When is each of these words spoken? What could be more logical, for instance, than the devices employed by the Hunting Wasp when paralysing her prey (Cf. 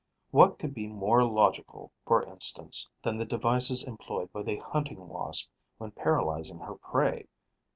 What 0.31 0.57
could 0.57 0.73
be 0.73 0.87
more 0.87 1.23
logical, 1.23 1.91
for 2.07 2.23
instance, 2.23 2.89
than 3.03 3.19
the 3.19 3.23
devices 3.25 3.87
employed 3.87 4.31
by 4.33 4.41
the 4.41 4.57
Hunting 4.57 5.07
Wasp 5.07 5.51
when 5.77 5.91
paralysing 5.91 6.57
her 6.57 6.73
prey 6.73 7.25
(Cf. 7.27 7.27